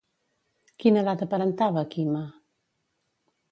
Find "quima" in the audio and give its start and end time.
1.93-2.25